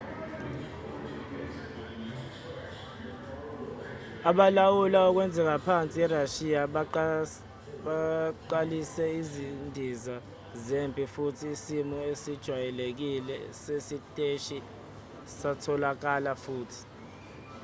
[4.29, 6.61] abalawula okwenzeka phansi erashiya
[7.85, 10.15] baqalise izindiza
[10.65, 14.57] zempi futhi isimo esijwayelekile sesiteshi
[15.37, 16.81] satholakala futhi